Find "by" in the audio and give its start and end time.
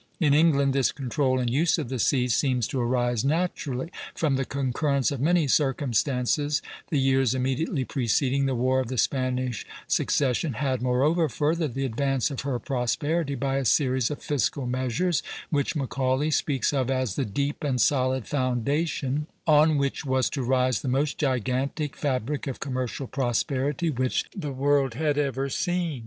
13.35-13.57